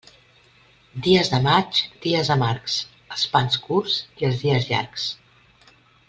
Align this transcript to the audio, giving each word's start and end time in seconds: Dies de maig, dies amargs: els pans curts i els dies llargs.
Dies 1.07 1.27
de 1.33 1.39
maig, 1.47 1.81
dies 2.07 2.31
amargs: 2.37 2.77
els 3.17 3.25
pans 3.37 3.59
curts 3.69 3.99
i 4.23 4.29
els 4.31 4.41
dies 4.45 4.69
llargs. 4.75 5.05